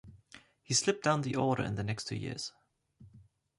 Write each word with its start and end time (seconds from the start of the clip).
He 0.63 0.73
slipped 0.73 1.03
down 1.03 1.21
the 1.21 1.35
order 1.35 1.61
in 1.61 1.75
the 1.75 1.83
next 1.83 2.07
two 2.07 2.15
years. 2.15 2.53